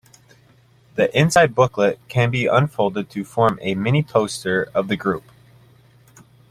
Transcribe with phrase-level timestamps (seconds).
[0.95, 5.23] The inside booklet can be unfolded to form a mini-poster of the group.